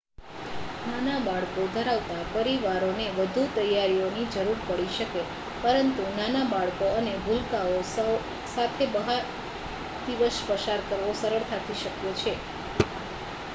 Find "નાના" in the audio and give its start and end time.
0.83-1.17, 6.13-6.45